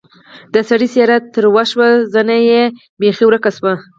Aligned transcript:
د 0.53 0.55
سړي 0.69 0.87
څېره 0.93 1.17
تروه 1.33 1.63
شوه 1.71 1.87
زنه 2.13 2.35
بېخي 3.01 3.23
ورکه 3.25 3.49
شوه. 3.57 3.73